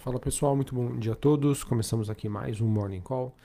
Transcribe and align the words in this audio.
Fala 0.00 0.18
pessoal, 0.18 0.56
muito 0.56 0.74
bom 0.74 0.98
dia 0.98 1.12
a 1.12 1.14
todos. 1.14 1.62
Começamos 1.62 2.08
aqui 2.08 2.26
mais 2.26 2.58
um 2.58 2.66
Morning 2.66 3.02
Call 3.02 3.36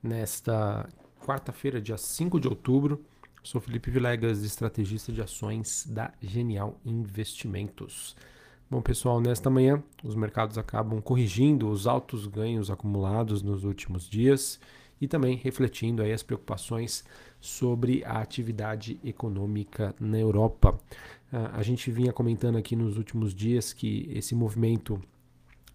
nesta 0.00 0.88
quarta-feira, 1.20 1.80
dia 1.80 1.98
5 1.98 2.38
de 2.38 2.46
outubro. 2.46 3.04
Sou 3.42 3.60
Felipe 3.60 3.90
Vilegas, 3.90 4.44
estrategista 4.44 5.10
de 5.10 5.20
ações 5.20 5.84
da 5.90 6.12
Genial 6.22 6.78
Investimentos. 6.86 8.14
Bom, 8.70 8.80
pessoal, 8.80 9.20
nesta 9.20 9.50
manhã 9.50 9.82
os 10.04 10.14
mercados 10.14 10.56
acabam 10.56 11.02
corrigindo 11.02 11.68
os 11.68 11.84
altos 11.84 12.28
ganhos 12.28 12.70
acumulados 12.70 13.42
nos 13.42 13.64
últimos 13.64 14.08
dias 14.08 14.60
e 15.00 15.08
também 15.08 15.34
refletindo 15.34 16.00
aí 16.00 16.12
as 16.12 16.22
preocupações 16.22 17.04
sobre 17.40 18.04
a 18.04 18.20
atividade 18.20 19.00
econômica 19.02 19.92
na 19.98 20.20
Europa. 20.20 20.78
Ah, 21.32 21.50
a 21.54 21.62
gente 21.64 21.90
vinha 21.90 22.12
comentando 22.12 22.56
aqui 22.56 22.76
nos 22.76 22.96
últimos 22.96 23.34
dias 23.34 23.72
que 23.72 24.08
esse 24.14 24.32
movimento 24.32 25.02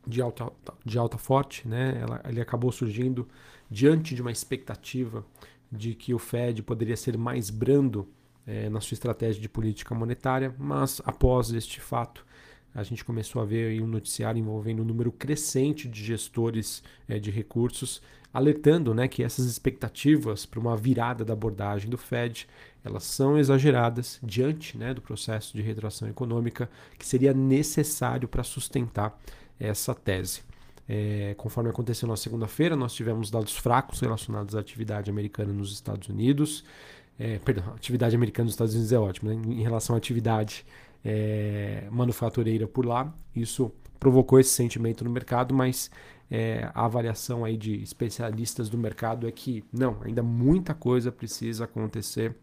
de 0.05 0.21
alta, 0.21 0.51
de 0.85 0.97
alta 0.97 1.17
forte, 1.17 1.67
né? 1.67 1.99
Ela, 2.01 2.21
ele 2.27 2.41
acabou 2.41 2.71
surgindo 2.71 3.27
diante 3.69 4.15
de 4.15 4.21
uma 4.21 4.31
expectativa 4.31 5.25
de 5.71 5.93
que 5.93 6.13
o 6.13 6.19
Fed 6.19 6.63
poderia 6.63 6.97
ser 6.97 7.17
mais 7.17 7.49
brando 7.49 8.07
é, 8.45 8.69
na 8.69 8.81
sua 8.81 8.95
estratégia 8.95 9.41
de 9.41 9.47
política 9.47 9.93
monetária, 9.93 10.53
mas 10.57 11.01
após 11.05 11.51
este 11.51 11.79
fato, 11.79 12.25
a 12.73 12.83
gente 12.83 13.05
começou 13.05 13.41
a 13.41 13.45
ver 13.45 13.81
um 13.81 13.87
noticiário 13.87 14.39
envolvendo 14.39 14.81
um 14.81 14.85
número 14.85 15.11
crescente 15.11 15.87
de 15.87 16.03
gestores 16.03 16.83
é, 17.07 17.19
de 17.19 17.29
recursos, 17.29 18.01
alertando 18.33 18.93
né, 18.93 19.07
que 19.07 19.23
essas 19.23 19.45
expectativas 19.45 20.45
para 20.45 20.59
uma 20.59 20.77
virada 20.77 21.25
da 21.25 21.33
abordagem 21.33 21.89
do 21.89 21.97
Fed 21.97 22.47
elas 22.83 23.03
são 23.03 23.37
exageradas 23.37 24.19
diante 24.23 24.77
né, 24.77 24.93
do 24.93 25.01
processo 25.01 25.55
de 25.55 25.61
retração 25.61 26.07
econômica 26.07 26.69
que 26.97 27.05
seria 27.05 27.33
necessário 27.33 28.27
para 28.27 28.43
sustentar 28.43 29.19
essa 29.59 29.93
tese. 29.93 30.41
É, 30.87 31.35
conforme 31.37 31.69
aconteceu 31.69 32.07
na 32.07 32.17
segunda-feira, 32.17 32.75
nós 32.75 32.93
tivemos 32.93 33.29
dados 33.29 33.55
fracos 33.55 33.99
relacionados 33.99 34.55
à 34.55 34.59
atividade 34.59 35.09
americana 35.09 35.53
nos 35.53 35.71
Estados 35.71 36.09
Unidos. 36.09 36.63
É, 37.19 37.37
perdão, 37.39 37.73
atividade 37.75 38.15
americana 38.15 38.45
nos 38.45 38.53
Estados 38.53 38.73
Unidos 38.73 38.91
é 38.91 38.97
ótimo, 38.97 39.29
né? 39.29 39.35
em 39.35 39.61
relação 39.61 39.93
à 39.93 39.97
atividade 39.97 40.65
é, 41.03 41.87
manufatureira 41.91 42.67
por 42.67 42.85
lá, 42.85 43.13
isso 43.35 43.71
provocou 43.99 44.39
esse 44.39 44.51
sentimento 44.51 45.03
no 45.03 45.09
mercado, 45.09 45.53
mas 45.53 45.91
é, 46.31 46.69
a 46.73 46.85
avaliação 46.85 47.43
aí 47.43 47.57
de 47.57 47.81
especialistas 47.81 48.69
do 48.69 48.77
mercado 48.77 49.27
é 49.27 49.31
que 49.31 49.63
não, 49.71 49.97
ainda 50.01 50.23
muita 50.23 50.73
coisa 50.73 51.11
precisa 51.11 51.65
acontecer 51.65 52.35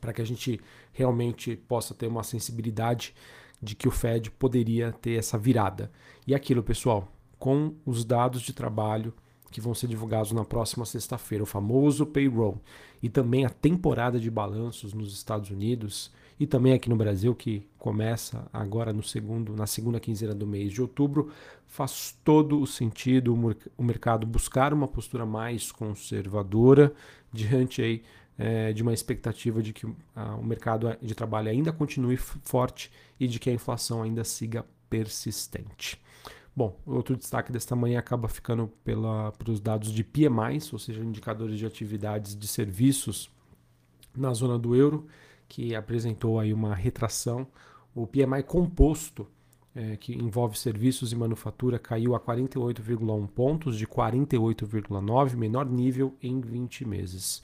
para 0.00 0.12
que 0.12 0.20
a 0.20 0.24
gente 0.24 0.60
realmente 0.92 1.56
possa 1.56 1.94
ter 1.94 2.06
uma 2.06 2.22
sensibilidade 2.22 3.14
de 3.60 3.74
que 3.74 3.88
o 3.88 3.90
Fed 3.90 4.30
poderia 4.30 4.92
ter 4.92 5.18
essa 5.18 5.36
virada. 5.36 5.90
E 6.26 6.34
aquilo, 6.34 6.62
pessoal, 6.62 7.08
com 7.38 7.74
os 7.84 8.04
dados 8.04 8.42
de 8.42 8.52
trabalho 8.52 9.12
que 9.50 9.60
vão 9.60 9.74
ser 9.74 9.86
divulgados 9.86 10.32
na 10.32 10.44
próxima 10.44 10.84
sexta-feira, 10.84 11.42
o 11.42 11.46
famoso 11.46 12.04
payroll, 12.04 12.60
e 13.02 13.08
também 13.08 13.44
a 13.44 13.50
temporada 13.50 14.20
de 14.20 14.30
balanços 14.30 14.92
nos 14.92 15.12
Estados 15.14 15.50
Unidos 15.50 16.12
e 16.40 16.46
também 16.46 16.72
aqui 16.72 16.88
no 16.88 16.96
Brasil, 16.96 17.34
que 17.34 17.66
começa 17.78 18.48
agora 18.52 18.92
no 18.92 19.02
segundo, 19.02 19.56
na 19.56 19.66
segunda 19.66 19.98
quinzena 19.98 20.34
do 20.34 20.46
mês 20.46 20.72
de 20.72 20.80
outubro, 20.80 21.32
faz 21.66 22.16
todo 22.22 22.60
o 22.60 22.66
sentido 22.66 23.34
o 23.76 23.82
mercado 23.82 24.26
buscar 24.26 24.72
uma 24.72 24.86
postura 24.86 25.26
mais 25.26 25.72
conservadora 25.72 26.92
diante 27.32 27.82
aí 27.82 28.02
é, 28.38 28.72
de 28.72 28.82
uma 28.82 28.94
expectativa 28.94 29.60
de 29.60 29.72
que 29.72 29.86
ah, 30.14 30.36
o 30.36 30.44
mercado 30.44 30.96
de 31.02 31.14
trabalho 31.14 31.50
ainda 31.50 31.72
continue 31.72 32.16
forte 32.16 32.90
e 33.18 33.26
de 33.26 33.40
que 33.40 33.50
a 33.50 33.52
inflação 33.52 34.02
ainda 34.02 34.22
siga 34.22 34.64
persistente. 34.88 36.00
Bom, 36.54 36.76
outro 36.86 37.16
destaque 37.16 37.52
desta 37.52 37.76
manhã 37.76 37.98
acaba 37.98 38.28
ficando 38.28 38.68
pela, 38.84 39.32
pelos 39.32 39.60
dados 39.60 39.92
de 39.92 40.02
PMI, 40.02 40.58
ou 40.72 40.78
seja, 40.78 41.04
indicadores 41.04 41.58
de 41.58 41.66
atividades 41.66 42.36
de 42.36 42.48
serviços 42.48 43.30
na 44.16 44.32
zona 44.34 44.58
do 44.58 44.74
euro, 44.74 45.06
que 45.48 45.74
apresentou 45.74 46.38
aí 46.38 46.52
uma 46.52 46.74
retração. 46.74 47.46
O 47.94 48.06
PMI 48.06 48.42
composto, 48.44 49.26
é, 49.74 49.96
que 49.96 50.12
envolve 50.12 50.58
serviços 50.58 51.12
e 51.12 51.16
manufatura, 51.16 51.78
caiu 51.78 52.14
a 52.16 52.20
48,1 52.20 53.28
pontos, 53.28 53.78
de 53.78 53.86
48,9, 53.86 55.36
menor 55.36 55.64
nível 55.64 56.16
em 56.20 56.40
20 56.40 56.84
meses. 56.84 57.40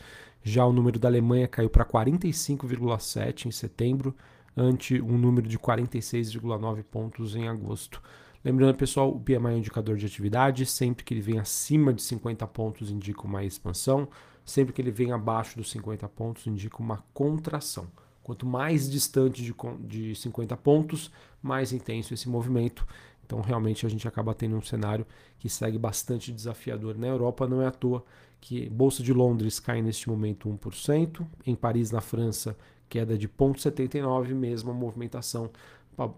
Já 0.47 0.67
o 0.67 0.75
número 0.75 0.99
da 0.99 1.09
Alemanha 1.09 1.49
caiu 1.49 1.71
para 1.71 1.87
45,7 1.87 3.47
em 3.47 3.51
setembro, 3.51 4.15
ante 4.55 5.01
um 5.01 5.17
número 5.17 5.49
de 5.49 5.59
46,9 5.59 6.83
pontos 6.83 7.35
em 7.35 7.49
agosto. 7.49 8.03
Lembrando, 8.45 8.77
pessoal, 8.77 9.09
o 9.11 9.19
PMI 9.19 9.37
é 9.37 9.39
um 9.39 9.57
indicador 9.57 9.97
de 9.97 10.05
atividade, 10.05 10.67
sempre 10.67 11.03
que 11.03 11.15
ele 11.15 11.23
vem 11.23 11.39
acima 11.39 11.95
de 11.95 12.03
50 12.03 12.47
pontos 12.49 12.91
indica 12.91 13.23
uma 13.23 13.43
expansão, 13.43 14.07
sempre 14.45 14.75
que 14.75 14.83
ele 14.83 14.91
vem 14.91 15.13
abaixo 15.13 15.57
dos 15.57 15.71
50 15.71 16.07
pontos 16.11 16.47
indica 16.47 16.77
uma 16.79 17.03
contração. 17.15 17.87
Quanto 18.23 18.45
mais 18.45 18.91
distante 18.91 19.43
de, 19.43 19.55
de 19.81 20.15
50 20.15 20.55
pontos, 20.59 21.11
mais 21.43 21.73
intenso 21.73 22.13
esse 22.13 22.29
movimento. 22.29 22.87
Então, 23.25 23.41
realmente, 23.41 23.87
a 23.87 23.89
gente 23.89 24.07
acaba 24.07 24.35
tendo 24.35 24.57
um 24.57 24.63
cenário 24.63 25.07
que 25.39 25.49
segue 25.49 25.79
bastante 25.79 26.31
desafiador 26.31 26.99
na 26.99 27.07
Europa. 27.07 27.49
Não 27.49 27.63
é 27.63 27.67
à 27.67 27.71
toa 27.71 28.05
que 28.45 28.69
Bolsa 28.69 29.03
de 29.03 29.11
Londres 29.11 29.59
cai 29.59 29.81
neste 29.81 30.07
momento 30.07 30.51
1%, 30.51 31.27
em 31.47 31.55
Paris, 31.55 31.91
na 31.91 32.03
França, 32.03 32.55
queda 32.91 33.17
de 33.17 33.27
0,79%, 33.27 34.35
mesma 34.35 34.75
movimentação 34.75 35.51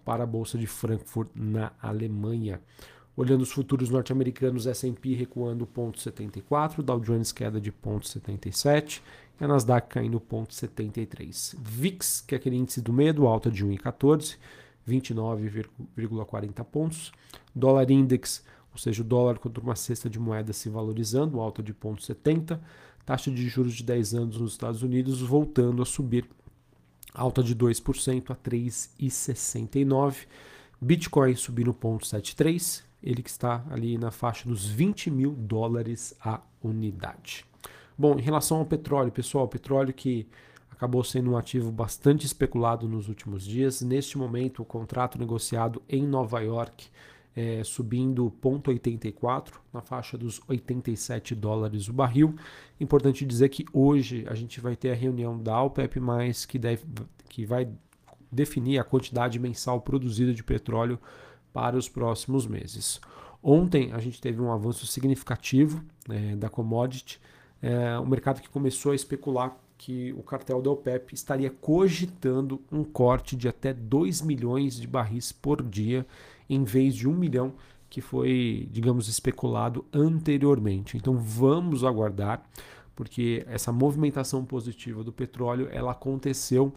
para 0.05 0.25
a 0.25 0.27
Bolsa 0.27 0.59
de 0.59 0.67
Frankfurt, 0.67 1.31
na 1.37 1.71
Alemanha. 1.81 2.61
Olhando 3.17 3.43
os 3.43 3.53
futuros 3.53 3.91
norte-americanos, 3.91 4.67
S&P 4.67 5.15
recuando 5.15 5.69
0,74, 5.69 6.83
Dow 6.83 6.99
Jones 6.99 7.31
queda 7.31 7.61
de 7.61 7.71
0,77 7.71 9.03
e 9.41 9.45
a 9.45 9.47
Nasdaq 9.47 9.89
caindo 9.89 10.21
0,73. 10.21 11.55
VIX, 11.61 12.23
que 12.23 12.35
é 12.35 12.39
aquele 12.39 12.57
índice 12.57 12.81
do 12.81 12.93
medo, 12.93 13.29
alta 13.29 13.53
de 13.53 13.65
1,14, 13.65 14.37
29,40 14.89 16.65
pontos. 16.65 17.13
Dólar 17.55 17.89
Index 17.89 18.43
ou 18.77 18.79
seja, 18.79 19.01
o 19.01 19.05
dólar 19.05 19.39
contra 19.39 19.65
uma 19.65 19.75
cesta 19.75 20.11
de 20.11 20.19
moedas 20.19 20.59
se 20.59 20.69
valorizando, 20.69 21.41
alta 21.41 21.63
de 21.63 21.73
0,70, 21.73 22.61
taxa 23.07 23.31
de 23.31 23.49
juros 23.49 23.73
de 23.73 23.83
10 23.83 24.15
anos 24.15 24.39
nos 24.39 24.53
Estados 24.53 24.83
Unidos 24.83 25.23
voltando 25.23 25.81
a 25.81 25.87
subir, 25.87 26.29
alta 27.15 27.43
de 27.43 27.57
2% 27.57 28.31
a 28.31 28.37
3,69, 28.37 30.27
Bitcoin 30.79 31.35
subindo 31.37 31.73
0,73, 31.73 32.83
ele 33.03 33.23
que 33.23 33.31
está 33.31 33.65
ali 33.71 33.97
na 33.97 34.11
faixa 34.11 34.47
dos 34.47 34.67
20 34.67 35.11
mil 35.11 35.33
dólares 35.33 36.15
a 36.21 36.43
unidade. 36.63 37.47
Bom, 37.97 38.19
em 38.19 38.23
relação 38.23 38.59
ao 38.59 38.67
petróleo, 38.67 39.11
pessoal, 39.11 39.49
petróleo 39.49 39.95
que 39.95 40.29
acabou 40.71 41.03
sendo 41.03 41.31
um 41.31 41.39
ativo 41.39 41.73
bastante 41.73 42.27
especulado 42.27 42.87
nos 42.87 43.09
últimos 43.09 43.43
dias. 43.43 43.81
Neste 43.81 44.19
momento, 44.19 44.61
o 44.61 44.67
contrato 44.67 45.19
negociado 45.19 45.81
em 45.89 46.07
Nova 46.07 46.41
York 46.41 46.91
é, 47.37 47.63
subindo 47.63 48.33
0,84 48.43 49.53
na 49.71 49.83
faixa 49.83 50.17
dos 50.17 50.41
87 50.49 51.35
dólares 51.35 51.87
o 51.87 51.93
barril. 51.93 52.35
Importante 52.81 53.27
dizer 53.27 53.51
que 53.51 53.67
hoje 53.75 54.25
a 54.27 54.35
gente 54.35 54.59
vai 54.59 54.75
ter 54.75 54.91
a 54.91 54.95
reunião 54.95 55.39
da 55.39 55.63
OPEP+, 55.63 56.01
que, 56.49 56.59
deve, 56.59 56.85
que 57.29 57.45
vai 57.45 57.69
definir 58.33 58.79
a 58.79 58.85
quantidade 58.85 59.39
mensal 59.39 59.83
produzida 59.83 60.33
de 60.33 60.43
petróleo 60.43 60.99
para 61.53 61.77
os 61.77 61.89
próximos 61.89 62.47
meses. 62.47 63.01
Ontem 63.43 63.93
a 63.93 63.99
gente 63.99 64.21
teve 64.21 64.41
um 64.41 64.51
avanço 64.51 64.87
significativo 64.87 65.85
é, 66.09 66.35
da 66.35 66.49
commodity, 66.49 67.21
é, 67.61 67.99
o 67.99 68.07
mercado 68.07 68.41
que 68.41 68.49
começou 68.49 68.93
a 68.93 68.95
especular 68.95 69.57
que 69.79 70.13
o 70.15 70.23
cartel 70.23 70.63
da 70.63 70.71
OPEP 70.71 71.15
estaria 71.15 71.51
cogitando 71.51 72.63
um 72.73 72.83
corte 72.83 73.37
de 73.37 73.47
até 73.47 73.75
2 73.75 74.23
milhões 74.23 74.81
de 74.81 74.87
barris 74.87 75.33
por 75.33 75.63
dia 75.63 76.07
em 76.49 76.65
vez 76.65 76.95
de 76.95 77.09
um 77.09 77.15
milhão 77.15 77.55
que 77.89 78.01
foi, 78.01 78.69
digamos, 78.71 79.09
especulado 79.09 79.85
anteriormente. 79.93 80.97
Então 80.97 81.17
vamos 81.17 81.85
aguardar, 81.85 82.43
porque 82.95 83.45
essa 83.49 83.73
movimentação 83.73 84.45
positiva 84.45 85.05
do 85.05 85.13
petróleo 85.13 85.69
ela 85.71 85.93
aconteceu 85.93 86.73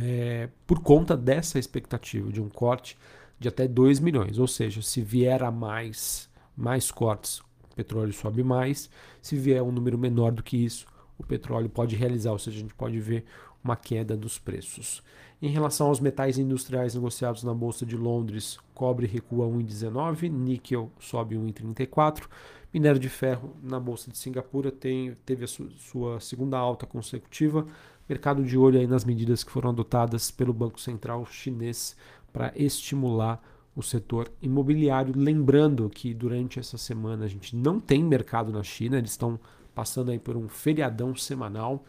é, 0.00 0.48
por 0.66 0.80
conta 0.80 1.16
dessa 1.16 1.58
expectativa 1.58 2.32
de 2.32 2.40
um 2.40 2.48
corte 2.48 2.96
de 3.38 3.48
até 3.48 3.68
2 3.68 4.00
milhões. 4.00 4.38
Ou 4.38 4.46
seja, 4.46 4.80
se 4.82 5.00
vier 5.00 5.42
a 5.42 5.50
mais, 5.50 6.28
mais 6.56 6.90
cortes, 6.90 7.40
o 7.70 7.74
petróleo 7.76 8.12
sobe 8.12 8.42
mais. 8.42 8.88
Se 9.20 9.36
vier 9.36 9.62
um 9.62 9.72
número 9.72 9.98
menor 9.98 10.32
do 10.32 10.42
que 10.42 10.56
isso, 10.56 10.86
o 11.18 11.24
petróleo 11.24 11.68
pode 11.68 11.94
realizar, 11.96 12.32
ou 12.32 12.38
seja, 12.38 12.56
a 12.56 12.60
gente 12.60 12.74
pode 12.74 12.98
ver 12.98 13.24
uma 13.64 13.74
queda 13.74 14.16
dos 14.16 14.38
preços. 14.38 15.02
Em 15.40 15.48
relação 15.48 15.88
aos 15.88 15.98
metais 15.98 16.38
industriais 16.38 16.94
negociados 16.94 17.42
na 17.42 17.52
Bolsa 17.52 17.84
de 17.84 17.96
Londres, 17.96 18.58
cobre 18.74 19.06
recua 19.06 19.46
1,19, 19.46 20.30
níquel 20.30 20.90
sobe 21.00 21.34
1,34, 21.34 22.24
minério 22.72 23.00
de 23.00 23.08
ferro 23.08 23.56
na 23.62 23.80
Bolsa 23.80 24.10
de 24.10 24.18
Singapura 24.18 24.70
tem, 24.70 25.14
teve 25.24 25.44
a 25.44 25.48
su, 25.48 25.70
sua 25.72 26.20
segunda 26.20 26.58
alta 26.58 26.86
consecutiva, 26.86 27.66
mercado 28.08 28.44
de 28.44 28.56
olho 28.56 28.78
aí 28.78 28.86
nas 28.86 29.04
medidas 29.04 29.42
que 29.42 29.50
foram 29.50 29.70
adotadas 29.70 30.30
pelo 30.30 30.52
Banco 30.52 30.80
Central 30.80 31.24
chinês 31.26 31.96
para 32.32 32.52
estimular 32.54 33.42
o 33.76 33.82
setor 33.82 34.30
imobiliário. 34.40 35.14
Lembrando 35.16 35.88
que 35.88 36.12
durante 36.12 36.58
essa 36.58 36.78
semana 36.78 37.24
a 37.24 37.28
gente 37.28 37.56
não 37.56 37.80
tem 37.80 38.04
mercado 38.04 38.52
na 38.52 38.62
China, 38.62 38.98
eles 38.98 39.10
estão 39.10 39.38
passando 39.74 40.10
aí 40.10 40.18
por 40.18 40.36
um 40.36 40.48
feriadão 40.48 41.14
semanal. 41.14 41.84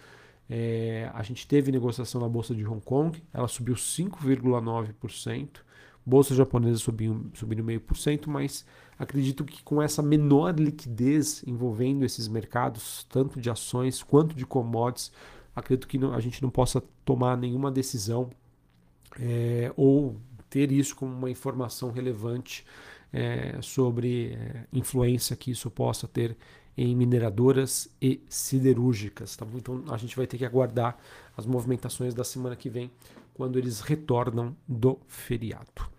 É, 0.49 1.09
a 1.13 1.23
gente 1.23 1.47
teve 1.47 1.71
negociação 1.71 2.21
na 2.21 2.29
bolsa 2.29 2.53
de 2.53 2.65
Hong 2.65 2.81
Kong, 2.81 3.21
ela 3.33 3.47
subiu 3.47 3.75
5,9%. 3.75 5.49
Bolsa 6.05 6.35
japonesa 6.35 6.77
subiu, 6.77 7.31
meio 7.63 7.81
por 7.81 7.97
cento, 7.97 8.29
mas 8.29 8.63
acredito 8.97 9.43
que 9.43 9.63
com 9.63 9.81
essa 9.81 10.03
menor 10.03 10.59
liquidez 10.59 11.43
envolvendo 11.47 12.05
esses 12.05 12.27
mercados, 12.27 13.07
tanto 13.09 13.41
de 13.41 13.49
ações 13.49 14.03
quanto 14.03 14.35
de 14.35 14.45
commodities, 14.45 15.11
acredito 15.55 15.87
que 15.87 15.97
não, 15.97 16.13
a 16.13 16.19
gente 16.19 16.43
não 16.43 16.51
possa 16.51 16.83
tomar 17.03 17.35
nenhuma 17.35 17.71
decisão 17.71 18.29
é, 19.19 19.73
ou 19.75 20.15
ter 20.47 20.71
isso 20.71 20.95
como 20.95 21.11
uma 21.11 21.29
informação 21.29 21.91
relevante 21.91 22.63
é, 23.11 23.59
sobre 23.61 24.33
é, 24.33 24.65
influência 24.71 25.35
que 25.35 25.49
isso 25.49 25.71
possa 25.71 26.07
ter 26.07 26.37
em 26.77 26.95
mineradoras 26.95 27.89
e 28.01 28.21
siderúrgicas. 28.27 29.35
Tá? 29.35 29.45
Então 29.55 29.83
a 29.89 29.97
gente 29.97 30.15
vai 30.15 30.27
ter 30.27 30.37
que 30.37 30.45
aguardar 30.45 30.97
as 31.37 31.45
movimentações 31.45 32.13
da 32.13 32.23
semana 32.23 32.55
que 32.55 32.69
vem, 32.69 32.91
quando 33.33 33.59
eles 33.59 33.81
retornam 33.81 34.55
do 34.67 34.97
feriado. 35.07 35.89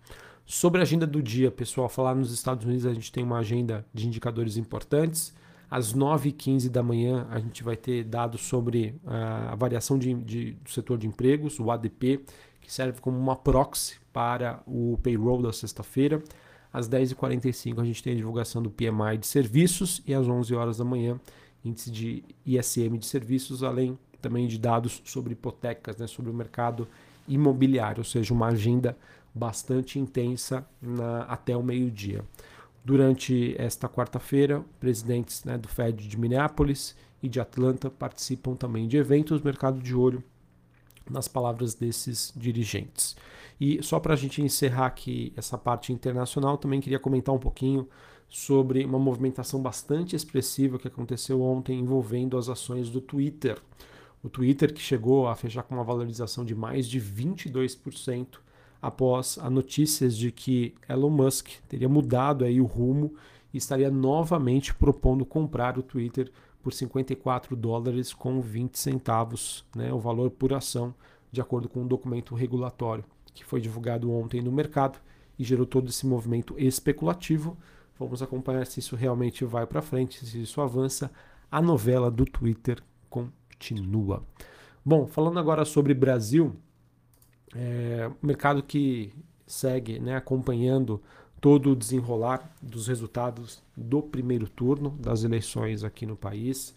Sobre 0.45 0.79
a 0.79 0.83
agenda 0.83 1.05
do 1.05 1.21
dia, 1.21 1.51
pessoal, 1.51 1.89
falar 1.89 2.15
nos 2.15 2.31
Estados 2.31 2.65
Unidos 2.65 2.85
a 2.85 2.93
gente 2.93 3.11
tem 3.11 3.23
uma 3.23 3.39
agenda 3.39 3.85
de 3.93 4.07
indicadores 4.07 4.57
importantes. 4.57 5.33
Às 5.69 5.93
9h15 5.93 6.69
da 6.69 6.81
manhã 6.81 7.27
a 7.29 7.39
gente 7.39 7.63
vai 7.63 7.75
ter 7.75 8.03
dados 8.05 8.41
sobre 8.41 8.95
uh, 9.03 9.51
a 9.51 9.55
variação 9.55 9.99
de, 9.99 10.13
de, 10.13 10.51
do 10.53 10.69
setor 10.69 10.97
de 10.97 11.05
empregos, 11.05 11.59
o 11.59 11.69
ADP, 11.69 12.23
que 12.61 12.71
serve 12.71 13.01
como 13.01 13.17
uma 13.17 13.35
proxy 13.35 13.99
para 14.13 14.63
o 14.65 14.97
payroll 15.03 15.41
da 15.41 15.51
sexta-feira. 15.51 16.23
Às 16.71 16.87
10h45 16.89 17.79
a 17.81 17.85
gente 17.85 18.03
tem 18.03 18.13
a 18.13 18.15
divulgação 18.15 18.61
do 18.61 18.69
PMI 18.69 19.17
de 19.19 19.27
serviços 19.27 20.01
e 20.05 20.13
às 20.13 20.27
11 20.27 20.53
horas 20.55 20.77
da 20.77 20.85
manhã 20.85 21.19
índice 21.63 21.91
de 21.91 22.23
ISM 22.45 22.97
de 22.97 23.05
serviços, 23.05 23.63
além 23.63 23.97
também 24.21 24.47
de 24.47 24.57
dados 24.57 25.01
sobre 25.05 25.33
hipotecas, 25.33 25.97
né, 25.97 26.07
sobre 26.07 26.31
o 26.31 26.33
mercado 26.33 26.87
imobiliário, 27.27 27.99
ou 27.99 28.05
seja, 28.05 28.33
uma 28.33 28.47
agenda 28.47 28.97
bastante 29.33 29.99
intensa 29.99 30.65
na, 30.81 31.23
até 31.23 31.55
o 31.55 31.63
meio-dia. 31.63 32.23
Durante 32.83 33.53
esta 33.57 33.89
quarta-feira, 33.89 34.63
presidentes 34.79 35.43
né, 35.43 35.57
do 35.57 35.67
Fed 35.67 36.07
de 36.07 36.17
Minneapolis 36.17 36.95
e 37.21 37.27
de 37.27 37.39
Atlanta 37.39 37.89
participam 37.89 38.55
também 38.55 38.87
de 38.87 38.97
eventos, 38.97 39.41
mercado 39.41 39.79
de 39.79 39.93
olho 39.93 40.23
nas 41.09 41.27
palavras 41.27 41.73
desses 41.73 42.33
dirigentes. 42.35 43.15
E 43.59 43.81
só 43.81 43.99
para 43.99 44.13
a 44.13 44.17
gente 44.17 44.41
encerrar 44.41 44.87
aqui 44.87 45.33
essa 45.35 45.57
parte 45.57 45.91
internacional, 45.91 46.57
também 46.57 46.79
queria 46.79 46.99
comentar 46.99 47.33
um 47.33 47.39
pouquinho 47.39 47.87
sobre 48.29 48.83
uma 48.85 48.99
movimentação 48.99 49.61
bastante 49.61 50.15
expressiva 50.15 50.77
que 50.77 50.87
aconteceu 50.87 51.41
ontem 51.41 51.79
envolvendo 51.79 52.37
as 52.37 52.49
ações 52.49 52.89
do 52.89 53.01
Twitter. 53.01 53.57
O 54.23 54.29
Twitter 54.29 54.73
que 54.73 54.81
chegou 54.81 55.27
a 55.27 55.35
fechar 55.35 55.63
com 55.63 55.75
uma 55.75 55.83
valorização 55.83 56.43
de 56.43 56.53
mais 56.53 56.87
de 56.87 56.99
22% 56.99 58.39
após 58.81 59.39
as 59.41 59.51
notícias 59.51 60.15
de 60.17 60.31
que 60.31 60.75
Elon 60.87 61.09
Musk 61.09 61.47
teria 61.67 61.89
mudado 61.89 62.43
aí 62.43 62.59
o 62.59 62.65
rumo 62.65 63.13
e 63.53 63.57
estaria 63.57 63.89
novamente 63.89 64.73
propondo 64.73 65.25
comprar 65.25 65.77
o 65.77 65.83
Twitter 65.83 66.31
por 66.67 66.73
54 66.73 67.55
dólares 67.55 68.13
com 68.13 68.41
20 68.41 68.77
centavos, 68.77 69.63
né, 69.73 69.93
o 69.93 69.99
valor 69.99 70.29
por 70.29 70.53
ação, 70.53 70.93
de 71.31 71.39
acordo 71.39 71.69
com 71.69 71.79
um 71.79 71.87
documento 71.87 72.35
regulatório 72.35 73.05
que 73.33 73.45
foi 73.45 73.61
divulgado 73.61 74.11
ontem 74.11 74.41
no 74.41 74.51
mercado 74.51 74.99
e 75.39 75.45
gerou 75.45 75.65
todo 75.65 75.87
esse 75.87 76.05
movimento 76.05 76.55
especulativo. 76.57 77.57
Vamos 77.97 78.21
acompanhar 78.21 78.65
se 78.65 78.81
isso 78.81 78.97
realmente 78.97 79.45
vai 79.45 79.65
para 79.65 79.81
frente, 79.81 80.25
se 80.25 80.41
isso 80.41 80.59
avança. 80.59 81.09
A 81.49 81.61
novela 81.61 82.11
do 82.11 82.25
Twitter 82.25 82.83
continua. 83.09 84.25
Bom, 84.83 85.07
falando 85.07 85.39
agora 85.39 85.63
sobre 85.63 85.93
Brasil, 85.93 86.53
é, 87.55 88.11
mercado 88.21 88.61
que 88.61 89.13
segue 89.45 89.99
né, 89.99 90.17
acompanhando 90.17 91.01
todo 91.39 91.71
o 91.71 91.75
desenrolar 91.75 92.51
dos 92.61 92.87
resultados 92.87 93.61
do 93.75 94.01
primeiro 94.01 94.47
turno 94.49 94.91
das 94.99 95.23
eleições 95.23 95.83
aqui 95.83 96.05
no 96.05 96.15
país. 96.15 96.75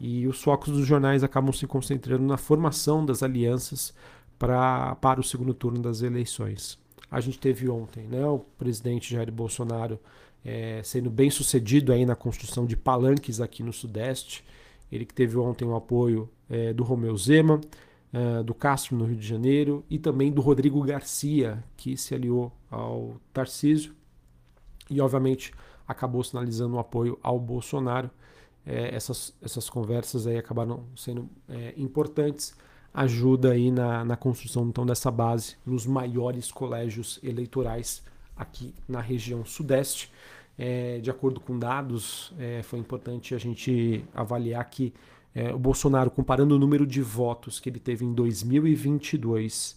E 0.00 0.26
os 0.26 0.42
focos 0.42 0.72
dos 0.72 0.86
jornais 0.86 1.24
acabam 1.24 1.52
se 1.52 1.66
concentrando 1.66 2.24
na 2.24 2.36
formação 2.36 3.04
das 3.04 3.22
alianças 3.22 3.92
pra, 4.38 4.94
para 4.96 5.20
o 5.20 5.24
segundo 5.24 5.52
turno 5.52 5.80
das 5.80 6.02
eleições. 6.02 6.78
A 7.10 7.20
gente 7.20 7.38
teve 7.38 7.68
ontem 7.68 8.06
né, 8.06 8.24
o 8.24 8.38
presidente 8.38 9.12
Jair 9.12 9.32
Bolsonaro 9.32 9.98
é, 10.44 10.80
sendo 10.84 11.10
bem 11.10 11.30
sucedido 11.30 11.92
aí 11.92 12.06
na 12.06 12.14
construção 12.14 12.64
de 12.64 12.76
palanques 12.76 13.40
aqui 13.40 13.62
no 13.62 13.72
Sudeste. 13.72 14.44
Ele 14.90 15.04
que 15.04 15.14
teve 15.14 15.36
ontem 15.36 15.64
o 15.64 15.74
apoio 15.74 16.30
é, 16.48 16.72
do 16.72 16.84
Romeu 16.84 17.16
Zema, 17.16 17.60
é, 18.12 18.42
do 18.42 18.54
Castro 18.54 18.96
no 18.96 19.04
Rio 19.04 19.16
de 19.16 19.26
Janeiro 19.26 19.84
e 19.90 19.98
também 19.98 20.30
do 20.30 20.40
Rodrigo 20.40 20.80
Garcia, 20.82 21.62
que 21.76 21.96
se 21.96 22.14
aliou 22.14 22.52
ao 22.70 23.16
Tarcísio 23.32 23.97
e, 24.90 25.00
obviamente, 25.00 25.52
acabou 25.86 26.22
sinalizando 26.22 26.76
o 26.76 26.78
apoio 26.78 27.18
ao 27.22 27.38
Bolsonaro. 27.38 28.10
É, 28.66 28.94
essas, 28.94 29.34
essas 29.40 29.70
conversas 29.70 30.26
aí 30.26 30.36
acabaram 30.36 30.84
sendo 30.94 31.28
é, 31.48 31.72
importantes 31.76 32.54
ajuda 32.92 33.52
aí 33.52 33.70
na, 33.70 34.04
na 34.04 34.16
construção 34.16 34.68
então 34.68 34.84
dessa 34.84 35.10
base 35.10 35.56
nos 35.64 35.86
maiores 35.86 36.50
colégios 36.50 37.20
eleitorais 37.22 38.02
aqui 38.36 38.74
na 38.88 39.00
região 39.00 39.44
sudeste. 39.44 40.10
É, 40.58 40.98
de 40.98 41.08
acordo 41.08 41.38
com 41.38 41.56
dados, 41.56 42.32
é, 42.38 42.62
foi 42.62 42.80
importante 42.80 43.34
a 43.34 43.38
gente 43.38 44.04
avaliar 44.12 44.68
que 44.68 44.92
é, 45.32 45.54
o 45.54 45.58
Bolsonaro, 45.58 46.10
comparando 46.10 46.56
o 46.56 46.58
número 46.58 46.84
de 46.84 47.00
votos 47.00 47.60
que 47.60 47.68
ele 47.68 47.78
teve 47.78 48.04
em 48.04 48.12
2022 48.12 49.76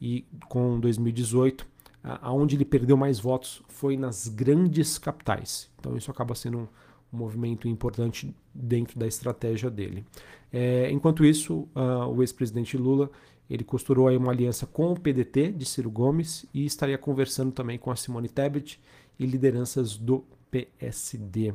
e 0.00 0.24
com 0.48 0.80
2018, 0.80 1.66
aonde 2.02 2.56
ele 2.56 2.64
perdeu 2.64 2.96
mais 2.96 3.18
votos 3.18 3.62
foi 3.68 3.96
nas 3.96 4.28
grandes 4.28 4.98
capitais. 4.98 5.70
Então 5.78 5.96
isso 5.96 6.10
acaba 6.10 6.34
sendo 6.34 6.58
um, 6.58 6.68
um 7.12 7.16
movimento 7.16 7.68
importante 7.68 8.34
dentro 8.54 8.98
da 8.98 9.06
estratégia 9.06 9.70
dele. 9.70 10.04
É, 10.52 10.90
enquanto 10.90 11.24
isso, 11.24 11.68
uh, 11.74 12.06
o 12.14 12.22
ex-presidente 12.22 12.76
Lula 12.76 13.10
ele 13.48 13.64
costurou 13.64 14.08
aí 14.08 14.16
uma 14.16 14.32
aliança 14.32 14.66
com 14.66 14.92
o 14.92 14.98
PDT 14.98 15.52
de 15.52 15.66
Ciro 15.66 15.90
Gomes 15.90 16.46
e 16.54 16.64
estaria 16.64 16.96
conversando 16.96 17.52
também 17.52 17.78
com 17.78 17.90
a 17.90 17.96
Simone 17.96 18.28
Tebet 18.28 18.80
e 19.18 19.26
lideranças 19.26 19.96
do 19.96 20.24
PSD. 20.50 21.52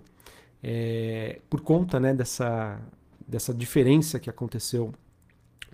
É, 0.62 1.40
por 1.50 1.62
conta 1.62 2.00
né, 2.00 2.14
dessa, 2.14 2.80
dessa 3.28 3.54
diferença 3.54 4.20
que 4.20 4.30
aconteceu 4.30 4.94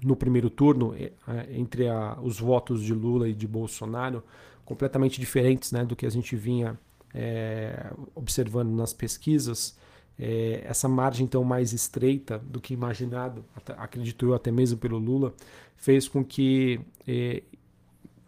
no 0.02 0.16
primeiro 0.16 0.50
turno 0.50 0.94
é, 0.96 1.12
entre 1.52 1.88
a, 1.88 2.18
os 2.22 2.40
votos 2.40 2.82
de 2.82 2.94
Lula 2.94 3.28
e 3.28 3.34
de 3.34 3.48
Bolsonaro, 3.48 4.24
completamente 4.66 5.20
diferentes 5.20 5.72
né, 5.72 5.86
do 5.86 5.96
que 5.96 6.06
a 6.06 6.10
gente 6.10 6.36
vinha 6.36 6.80
é, 7.14 7.92
observando 8.16 8.72
nas 8.72 8.94
pesquisas, 8.94 9.78
é, 10.18 10.64
essa 10.66 10.88
margem 10.88 11.26
então 11.26 11.44
mais 11.44 11.74
estreita 11.74 12.40
do 12.40 12.62
que 12.62 12.74
imaginado, 12.74 13.44
até, 13.56 13.74
acredito 13.74 14.26
eu 14.26 14.34
até 14.34 14.52
mesmo 14.52 14.78
pelo 14.78 14.98
Lula, 14.98 15.34
fez 15.76 16.08
com 16.08 16.24
que 16.24 16.80
é, 17.08 17.44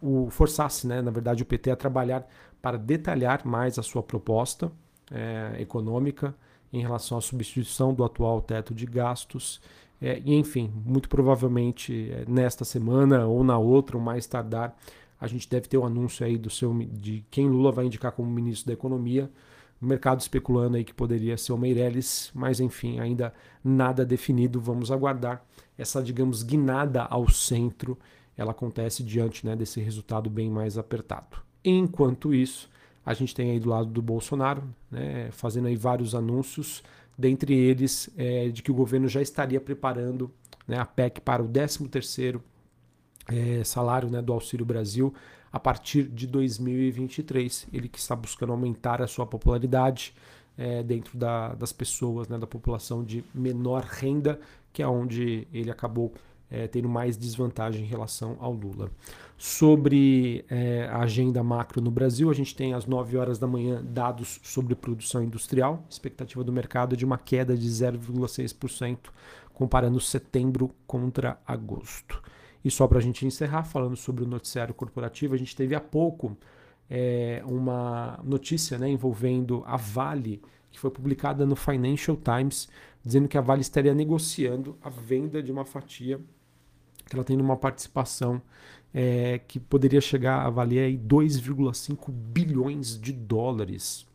o 0.00 0.28
forçasse, 0.30 0.86
né, 0.86 1.00
na 1.00 1.10
verdade, 1.10 1.42
o 1.42 1.46
PT 1.46 1.70
a 1.70 1.76
trabalhar 1.76 2.28
para 2.60 2.76
detalhar 2.76 3.46
mais 3.46 3.78
a 3.78 3.82
sua 3.82 4.02
proposta 4.02 4.70
é, 5.10 5.56
econômica 5.60 6.34
em 6.72 6.80
relação 6.80 7.16
à 7.16 7.20
substituição 7.20 7.94
do 7.94 8.04
atual 8.04 8.40
teto 8.42 8.74
de 8.74 8.86
gastos. 8.86 9.60
É, 10.00 10.20
e 10.24 10.34
enfim, 10.34 10.70
muito 10.84 11.08
provavelmente 11.08 12.10
é, 12.10 12.24
nesta 12.28 12.64
semana 12.64 13.26
ou 13.26 13.42
na 13.42 13.56
outra, 13.56 13.96
ou 13.96 14.02
mais 14.02 14.26
tardar, 14.26 14.76
a 15.20 15.26
gente 15.26 15.48
deve 15.48 15.68
ter 15.68 15.76
o 15.76 15.82
um 15.82 15.86
anúncio 15.86 16.24
aí 16.26 16.36
do 16.36 16.50
seu, 16.50 16.72
de 16.92 17.24
quem 17.30 17.48
Lula 17.48 17.72
vai 17.72 17.86
indicar 17.86 18.12
como 18.12 18.30
ministro 18.30 18.66
da 18.66 18.72
Economia. 18.72 19.30
O 19.80 19.86
mercado 19.86 20.20
especulando 20.20 20.76
aí 20.76 20.84
que 20.84 20.94
poderia 20.94 21.36
ser 21.36 21.52
o 21.52 21.58
Meirelles, 21.58 22.30
mas 22.34 22.60
enfim, 22.60 22.98
ainda 22.98 23.32
nada 23.62 24.04
definido. 24.04 24.60
Vamos 24.60 24.90
aguardar 24.90 25.44
essa, 25.76 26.02
digamos, 26.02 26.42
guinada 26.42 27.02
ao 27.02 27.28
centro. 27.28 27.98
Ela 28.36 28.52
acontece 28.52 29.02
diante 29.02 29.46
né, 29.46 29.56
desse 29.56 29.80
resultado 29.80 30.28
bem 30.28 30.50
mais 30.50 30.78
apertado. 30.78 31.38
Enquanto 31.64 32.34
isso, 32.34 32.70
a 33.04 33.14
gente 33.14 33.34
tem 33.34 33.50
aí 33.50 33.60
do 33.60 33.68
lado 33.68 33.88
do 33.88 34.02
Bolsonaro, 34.02 34.62
né, 34.90 35.30
fazendo 35.30 35.68
aí 35.68 35.76
vários 35.76 36.14
anúncios, 36.14 36.82
dentre 37.18 37.54
eles 37.54 38.10
é, 38.16 38.48
de 38.48 38.62
que 38.62 38.70
o 38.70 38.74
governo 38.74 39.08
já 39.08 39.22
estaria 39.22 39.60
preparando 39.60 40.30
né, 40.66 40.78
a 40.78 40.84
PEC 40.84 41.20
para 41.20 41.42
o 41.42 41.48
13 41.48 41.88
terceiro 41.88 42.42
é, 43.28 43.64
salário 43.64 44.08
né, 44.08 44.20
do 44.22 44.32
Auxílio 44.32 44.64
Brasil 44.64 45.12
a 45.52 45.58
partir 45.58 46.04
de 46.04 46.26
2023. 46.26 47.68
Ele 47.72 47.88
que 47.88 47.98
está 47.98 48.14
buscando 48.14 48.52
aumentar 48.52 49.00
a 49.00 49.06
sua 49.06 49.26
popularidade 49.26 50.14
é, 50.56 50.82
dentro 50.82 51.18
da, 51.18 51.54
das 51.54 51.72
pessoas, 51.72 52.28
né, 52.28 52.38
da 52.38 52.46
população 52.46 53.04
de 53.04 53.24
menor 53.34 53.82
renda, 53.82 54.38
que 54.72 54.82
é 54.82 54.88
onde 54.88 55.46
ele 55.52 55.70
acabou 55.70 56.12
é, 56.50 56.66
tendo 56.66 56.88
mais 56.88 57.16
desvantagem 57.16 57.82
em 57.82 57.88
relação 57.88 58.36
ao 58.40 58.52
Lula. 58.52 58.90
Sobre 59.36 60.44
é, 60.48 60.88
a 60.90 61.00
agenda 61.00 61.42
macro 61.42 61.80
no 61.80 61.90
Brasil, 61.90 62.30
a 62.30 62.34
gente 62.34 62.54
tem 62.54 62.72
às 62.72 62.86
9 62.86 63.16
horas 63.16 63.38
da 63.38 63.46
manhã 63.46 63.82
dados 63.84 64.40
sobre 64.42 64.74
produção 64.74 65.22
industrial, 65.22 65.84
expectativa 65.90 66.42
do 66.44 66.52
mercado 66.52 66.94
é 66.94 66.96
de 66.96 67.04
uma 67.04 67.18
queda 67.18 67.56
de 67.56 67.68
0,6%, 67.68 68.98
comparando 69.52 70.00
setembro 70.00 70.70
contra 70.86 71.38
agosto. 71.46 72.22
E 72.66 72.70
só 72.72 72.88
para 72.88 72.98
a 72.98 73.00
gente 73.00 73.24
encerrar, 73.24 73.62
falando 73.62 73.94
sobre 73.94 74.24
o 74.24 74.26
noticiário 74.26 74.74
corporativo, 74.74 75.36
a 75.36 75.38
gente 75.38 75.54
teve 75.54 75.72
há 75.72 75.80
pouco 75.80 76.36
é, 76.90 77.40
uma 77.46 78.18
notícia 78.24 78.76
né, 78.76 78.88
envolvendo 78.88 79.62
a 79.64 79.76
Vale, 79.76 80.42
que 80.72 80.80
foi 80.80 80.90
publicada 80.90 81.46
no 81.46 81.54
Financial 81.54 82.16
Times, 82.16 82.68
dizendo 83.04 83.28
que 83.28 83.38
a 83.38 83.40
Vale 83.40 83.60
estaria 83.60 83.94
negociando 83.94 84.76
a 84.82 84.90
venda 84.90 85.40
de 85.40 85.52
uma 85.52 85.64
fatia 85.64 86.20
que 87.08 87.14
ela 87.14 87.22
tem 87.22 87.40
uma 87.40 87.56
participação 87.56 88.42
é, 88.92 89.38
que 89.46 89.60
poderia 89.60 90.00
chegar 90.00 90.44
a 90.44 90.50
valer 90.50 90.98
2,5 90.98 92.10
bilhões 92.10 93.00
de 93.00 93.12
dólares. 93.12 94.08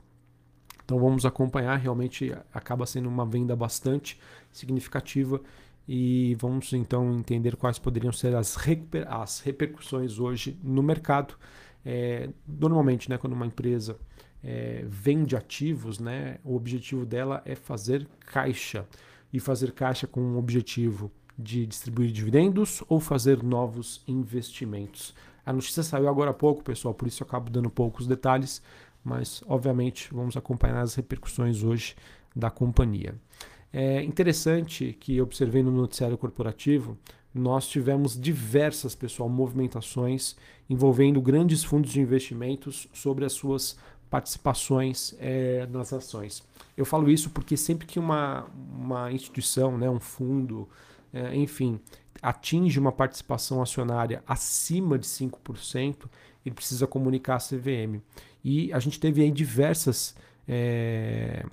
Então 0.84 1.00
vamos 1.00 1.26
acompanhar, 1.26 1.78
realmente 1.78 2.36
acaba 2.54 2.86
sendo 2.86 3.08
uma 3.08 3.26
venda 3.26 3.56
bastante 3.56 4.20
significativa 4.52 5.40
e 5.94 6.36
vamos 6.36 6.72
então 6.72 7.14
entender 7.20 7.58
quais 7.58 7.78
poderiam 7.78 8.14
ser 8.14 8.34
as, 8.34 8.58
as 9.10 9.40
repercussões 9.42 10.20
hoje 10.20 10.58
no 10.64 10.82
mercado. 10.82 11.36
É, 11.84 12.30
normalmente, 12.48 13.10
né, 13.10 13.18
quando 13.18 13.34
uma 13.34 13.46
empresa 13.46 14.00
é, 14.42 14.86
vende 14.88 15.36
ativos, 15.36 16.00
né, 16.00 16.38
o 16.46 16.56
objetivo 16.56 17.06
dela 17.06 17.42
é 17.44 17.56
fazer 17.56 18.08
caixa. 18.26 18.88
E 19.34 19.40
fazer 19.42 19.74
caixa 19.74 20.08
com 20.08 20.22
o 20.22 20.38
objetivo 20.38 21.12
de 21.38 21.66
distribuir 21.66 22.10
dividendos 22.10 22.82
ou 22.88 23.02
fazer 23.02 23.44
novos 23.44 24.02
investimentos. 24.08 25.14
A 25.46 25.52
notícia 25.52 25.84
saiu 25.84 26.08
agora 26.08 26.32
há 26.32 26.34
pouco, 26.34 26.64
pessoal, 26.64 26.94
por 26.94 27.06
isso 27.06 27.22
eu 27.22 27.28
acabo 27.28 27.50
dando 27.50 27.70
poucos 27.70 28.08
detalhes, 28.08 28.62
mas 29.04 29.44
obviamente 29.46 30.08
vamos 30.14 30.38
acompanhar 30.38 30.80
as 30.80 30.96
repercussões 30.96 31.64
hoje 31.64 31.98
da 32.34 32.50
companhia. 32.50 33.14
É 33.74 34.04
interessante 34.04 34.96
que, 35.00 35.22
observei 35.22 35.64
no 35.64 35.72
noticiário 35.72 36.18
corporativo, 36.18 36.98
nós 37.34 37.68
tivemos 37.68 38.20
diversas, 38.20 38.94
pessoal, 38.94 39.30
movimentações 39.30 40.36
envolvendo 40.70 41.22
grandes 41.22 41.64
fundos 41.64 41.92
de 41.92 42.02
investimentos 42.02 42.88
sobre 42.94 43.26
as 43.26 43.34
suas 43.34 43.78
participações 44.10 45.16
é, 45.20 45.66
nas 45.68 45.94
ações. 45.94 46.44
Eu 46.76 46.86
falo 46.86 47.10
isso 47.10 47.30
porque 47.30 47.56
sempre 47.56 47.88
que 47.88 47.98
uma, 47.98 48.46
uma 48.78 49.12
instituição, 49.12 49.78
né, 49.78 49.90
um 49.90 50.00
fundo, 50.00 50.68
é, 51.14 51.34
enfim, 51.36 51.80
atinge 52.22 52.78
uma 52.78 52.92
participação 52.92 53.62
acionária 53.62 54.22
acima 54.28 55.00
de 55.00 55.08
5%, 55.08 56.10
ele 56.46 56.56
precisa 56.56 56.86
comunicar 56.86 57.36
a 57.36 57.40
CVM. 57.40 58.02
E 58.44 58.72
a 58.74 58.80
gente 58.80 59.00
teve 59.00 59.22
aí 59.22 59.32
diversas 59.32 60.16
é, 60.48 61.46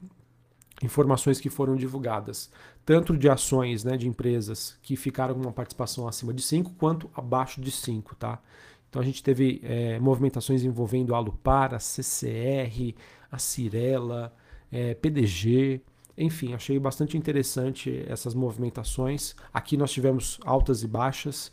informações 0.82 1.40
que 1.40 1.50
foram 1.50 1.76
divulgadas, 1.76 2.50
tanto 2.84 3.16
de 3.16 3.28
ações 3.28 3.84
né, 3.84 3.96
de 3.96 4.08
empresas 4.08 4.78
que 4.82 4.96
ficaram 4.96 5.34
com 5.34 5.40
uma 5.40 5.52
participação 5.52 6.06
acima 6.06 6.32
de 6.32 6.42
5, 6.42 6.72
quanto 6.78 7.10
abaixo 7.14 7.60
de 7.60 7.70
5, 7.70 8.14
tá? 8.14 8.40
Então 8.88 9.02
a 9.02 9.04
gente 9.04 9.22
teve 9.22 9.60
é, 9.62 9.98
movimentações 9.98 10.64
envolvendo 10.64 11.14
a 11.14 11.18
Lupar, 11.18 11.74
a 11.74 11.78
CCR, 11.78 12.94
a 13.30 13.38
Cirela, 13.38 14.34
é, 14.72 14.94
PDG, 14.94 15.82
enfim, 16.16 16.52
achei 16.52 16.78
bastante 16.80 17.16
interessante 17.16 18.04
essas 18.08 18.34
movimentações. 18.34 19.36
Aqui 19.52 19.76
nós 19.76 19.92
tivemos 19.92 20.40
altas 20.44 20.82
e 20.82 20.88
baixas, 20.88 21.50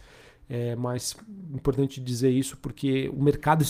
é, 0.50 0.75
mas 0.75 1.15
importante 1.53 2.01
dizer 2.01 2.32
isso 2.32 2.58
porque 2.58 3.10
o 3.10 3.22
mercado 3.22 3.63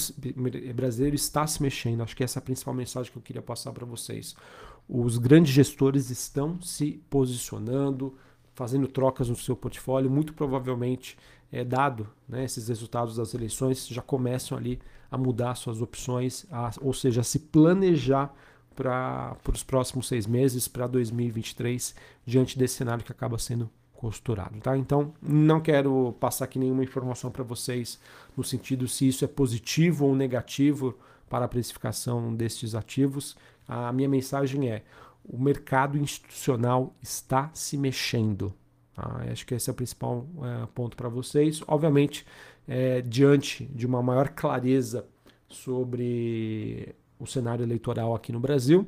brasileiro 0.74 1.16
está 1.16 1.46
se 1.46 1.62
mexendo. 1.62 2.02
Acho 2.02 2.16
que 2.16 2.24
essa 2.24 2.40
é 2.40 2.42
a 2.42 2.44
principal 2.44 2.74
mensagem 2.74 3.12
que 3.12 3.18
eu 3.18 3.22
queria 3.22 3.42
passar 3.42 3.74
para 3.74 3.86
vocês. 3.86 4.36
Os 4.88 5.18
grandes 5.18 5.54
gestores 5.54 6.10
estão 6.10 6.62
se 6.62 7.02
posicionando, 7.10 8.16
fazendo 8.54 8.88
trocas 8.88 9.30
no 9.30 9.36
seu 9.36 9.56
portfólio, 9.56 10.10
muito 10.10 10.34
provavelmente 10.34 11.18
é, 11.52 11.64
dado 11.64 12.08
né, 12.28 12.44
esses 12.44 12.68
resultados 12.68 13.16
das 13.16 13.34
eleições, 13.34 13.88
já 13.88 14.02
começam 14.02 14.58
ali 14.58 14.80
a 15.10 15.18
mudar 15.18 15.56
suas 15.56 15.82
opções, 15.82 16.46
a, 16.52 16.72
ou 16.82 16.94
seja, 16.94 17.22
a 17.22 17.24
se 17.24 17.40
planejar 17.40 18.34
para 18.76 19.38
os 19.52 19.64
próximos 19.64 20.08
seis 20.08 20.28
meses, 20.28 20.68
para 20.68 20.86
2023, 20.86 21.96
diante 22.26 22.60
desse 22.60 22.76
cenário 22.76 23.04
que 23.04 23.12
acaba 23.12 23.38
sendo 23.38 23.70
costurado. 23.94 24.60
Tá? 24.60 24.78
Então, 24.78 25.14
não 25.22 25.62
quero 25.62 26.14
passar 26.20 26.46
aqui 26.46 26.60
nenhuma 26.60 26.84
informação 26.84 27.32
para 27.32 27.44
vocês 27.44 28.00
no 28.36 28.44
sentido 28.44 28.88
se 28.88 29.08
isso 29.08 29.24
é 29.24 29.28
positivo 29.28 30.06
ou 30.06 30.16
negativo 30.16 30.98
para 31.30 31.46
a 31.46 31.48
precificação 31.48 32.36
destes 32.36 32.76
ativos. 32.76 33.36
A 33.68 33.92
minha 33.92 34.10
mensagem 34.10 34.70
é: 34.70 34.84
o 35.24 35.38
mercado 35.38 35.98
institucional 35.98 36.96
está 37.02 37.50
se 37.54 37.78
mexendo. 37.78 38.54
Ah, 38.96 39.24
acho 39.32 39.46
que 39.46 39.54
esse 39.54 39.70
é 39.70 39.74
o 39.74 39.76
principal 39.76 40.26
é, 40.42 40.68
ponto 40.74 40.96
para 40.96 41.10
vocês. 41.10 41.62
Obviamente, 41.68 42.26
é, 42.68 43.02
diante 43.02 43.66
de 43.66 43.86
uma 43.86 44.02
maior 44.02 44.30
clareza 44.30 45.06
sobre 45.48 46.96
o 47.20 47.26
cenário 47.26 47.64
eleitoral 47.64 48.16
aqui 48.16 48.32
no 48.32 48.40
Brasil, 48.40 48.88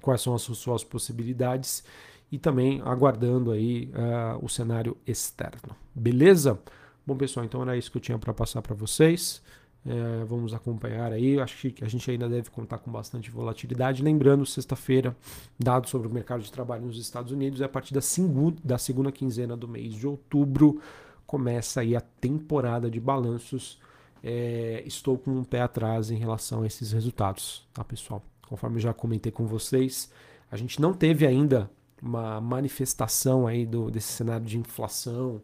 quais 0.00 0.20
são 0.20 0.34
as 0.34 0.42
suas 0.42 0.84
possibilidades 0.84 1.84
e 2.30 2.38
também 2.38 2.80
aguardando 2.84 3.52
aí 3.52 3.92
uh, 3.94 4.44
o 4.44 4.48
cenário 4.48 4.96
externo. 5.06 5.76
Beleza? 5.94 6.58
Bom, 7.06 7.16
pessoal, 7.16 7.44
então 7.44 7.62
era 7.62 7.76
isso 7.76 7.90
que 7.90 7.98
eu 7.98 8.02
tinha 8.02 8.18
para 8.18 8.32
passar 8.34 8.62
para 8.62 8.74
vocês. 8.74 9.42
É, 9.86 10.24
vamos 10.24 10.54
acompanhar 10.54 11.12
aí. 11.12 11.38
Acho 11.38 11.70
que 11.70 11.84
a 11.84 11.88
gente 11.88 12.10
ainda 12.10 12.28
deve 12.28 12.50
contar 12.50 12.78
com 12.78 12.90
bastante 12.90 13.30
volatilidade. 13.30 14.02
Lembrando, 14.02 14.46
sexta-feira, 14.46 15.14
dados 15.58 15.90
sobre 15.90 16.08
o 16.08 16.10
mercado 16.10 16.42
de 16.42 16.50
trabalho 16.50 16.86
nos 16.86 16.98
Estados 16.98 17.32
Unidos, 17.32 17.60
é 17.60 17.64
a 17.64 17.68
partir 17.68 17.92
da, 17.92 18.00
segunda, 18.00 18.56
da 18.64 18.78
segunda 18.78 19.12
quinzena 19.12 19.56
do 19.56 19.68
mês 19.68 19.94
de 19.94 20.06
outubro 20.06 20.80
começa 21.26 21.80
aí 21.80 21.96
a 21.96 22.00
temporada 22.00 22.90
de 22.90 23.00
balanços. 23.00 23.78
É, 24.22 24.82
estou 24.86 25.18
com 25.18 25.30
um 25.30 25.44
pé 25.44 25.60
atrás 25.60 26.10
em 26.10 26.16
relação 26.16 26.62
a 26.62 26.66
esses 26.66 26.92
resultados, 26.92 27.66
tá, 27.74 27.84
pessoal? 27.84 28.22
Conforme 28.48 28.80
já 28.80 28.94
comentei 28.94 29.30
com 29.30 29.46
vocês, 29.46 30.10
a 30.50 30.56
gente 30.56 30.80
não 30.80 30.94
teve 30.94 31.26
ainda 31.26 31.70
uma 32.00 32.40
manifestação 32.40 33.46
aí 33.46 33.66
do, 33.66 33.90
desse 33.90 34.12
cenário 34.12 34.46
de 34.46 34.58
inflação 34.58 35.42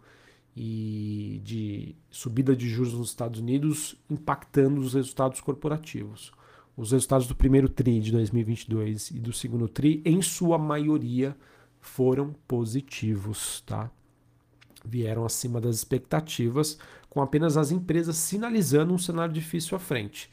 e 0.56 1.40
de 1.44 1.94
subida 2.10 2.54
de 2.56 2.68
juros 2.68 2.94
nos 2.94 3.10
Estados 3.10 3.40
Unidos 3.40 3.96
impactando 4.08 4.80
os 4.80 4.94
resultados 4.94 5.40
corporativos. 5.40 6.32
Os 6.76 6.92
resultados 6.92 7.26
do 7.26 7.34
primeiro 7.34 7.68
TRI 7.68 8.00
de 8.00 8.12
2022 8.12 9.10
e 9.10 9.20
do 9.20 9.32
segundo 9.32 9.68
TRI, 9.68 10.02
em 10.04 10.22
sua 10.22 10.58
maioria, 10.58 11.36
foram 11.80 12.34
positivos, 12.46 13.62
tá? 13.66 13.90
Vieram 14.84 15.24
acima 15.24 15.60
das 15.60 15.76
expectativas, 15.76 16.78
com 17.08 17.20
apenas 17.20 17.56
as 17.56 17.70
empresas 17.70 18.16
sinalizando 18.16 18.94
um 18.94 18.98
cenário 18.98 19.32
difícil 19.32 19.76
à 19.76 19.80
frente. 19.80 20.30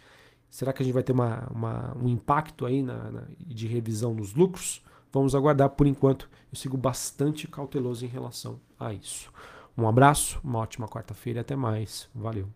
Será 0.49 0.71
que 0.71 0.81
a 0.81 0.85
gente 0.85 0.93
vai 0.93 1.03
ter 1.03 1.11
uma, 1.11 1.47
uma 1.51 1.97
um 1.97 2.07
impacto 2.07 2.65
aí 2.65 2.81
na, 2.81 3.11
na, 3.11 3.23
de 3.39 3.67
revisão 3.67 4.13
nos 4.13 4.33
lucros? 4.33 4.81
Vamos 5.11 5.35
aguardar. 5.35 5.69
Por 5.71 5.85
enquanto, 5.85 6.29
eu 6.51 6.57
sigo 6.57 6.77
bastante 6.77 7.47
cauteloso 7.47 8.05
em 8.05 8.07
relação 8.07 8.59
a 8.79 8.93
isso. 8.93 9.31
Um 9.77 9.87
abraço, 9.87 10.39
uma 10.43 10.59
ótima 10.59 10.87
quarta-feira 10.87 11.39
e 11.39 11.41
até 11.41 11.55
mais. 11.55 12.09
Valeu. 12.13 12.49